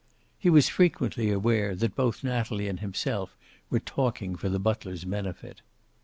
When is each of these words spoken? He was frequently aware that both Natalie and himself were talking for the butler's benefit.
He 0.39 0.49
was 0.49 0.67
frequently 0.67 1.29
aware 1.29 1.75
that 1.75 1.93
both 1.95 2.23
Natalie 2.23 2.67
and 2.67 2.79
himself 2.79 3.37
were 3.69 3.79
talking 3.79 4.35
for 4.35 4.49
the 4.49 4.57
butler's 4.57 5.05
benefit. 5.05 5.61